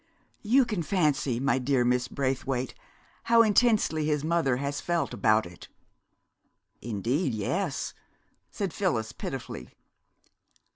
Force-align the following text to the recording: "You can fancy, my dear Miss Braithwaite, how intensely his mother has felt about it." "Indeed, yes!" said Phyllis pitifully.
"You 0.41 0.65
can 0.65 0.81
fancy, 0.81 1.39
my 1.39 1.59
dear 1.59 1.85
Miss 1.85 2.07
Braithwaite, 2.07 2.73
how 3.25 3.43
intensely 3.43 4.03
his 4.07 4.23
mother 4.23 4.57
has 4.57 4.81
felt 4.81 5.13
about 5.13 5.45
it." 5.45 5.67
"Indeed, 6.81 7.35
yes!" 7.35 7.93
said 8.49 8.73
Phyllis 8.73 9.11
pitifully. 9.11 9.69